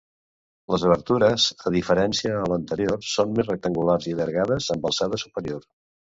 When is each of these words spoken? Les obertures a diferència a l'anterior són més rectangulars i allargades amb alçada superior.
Les 0.75 0.85
obertures 0.87 1.45
a 1.71 1.73
diferència 1.75 2.39
a 2.39 2.47
l'anterior 2.53 3.05
són 3.11 3.37
més 3.37 3.49
rectangulars 3.51 4.09
i 4.13 4.17
allargades 4.19 4.73
amb 4.79 4.91
alçada 4.93 5.23
superior. 5.27 5.71